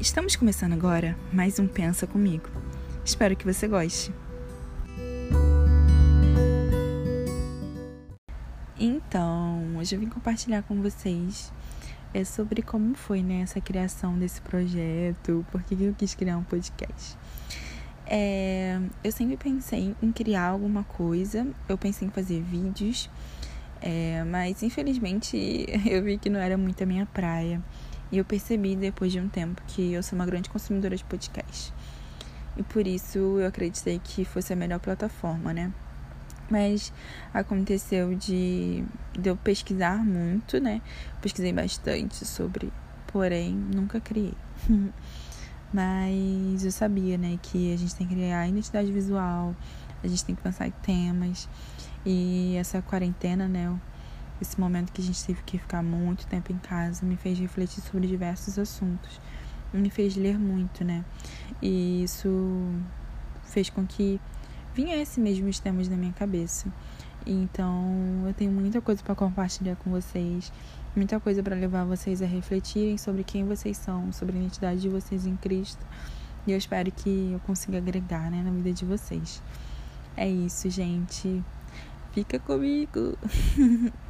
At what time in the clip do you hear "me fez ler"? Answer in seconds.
59.72-60.38